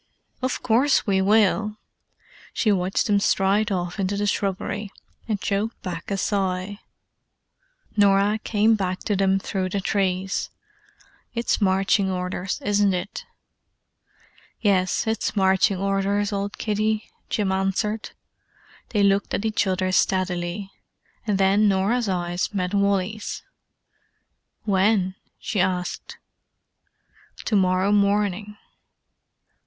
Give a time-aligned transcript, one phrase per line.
[0.41, 1.77] "Of course we will."
[2.53, 4.91] She watched them stride off into the shrubbery,
[5.27, 6.79] and choked back a sigh.
[7.95, 10.49] Norah came back to them through the trees.
[11.35, 13.25] "It's marching orders, isn't it?"
[14.59, 18.09] "Yes, it's marching orders, old kiddie," Jim answered.
[18.89, 20.71] They looked at each other steadily:
[21.27, 23.43] and then Norah's eyes met Wally's.
[24.63, 26.17] "When?" she asked.
[27.45, 28.57] "To morrow morning."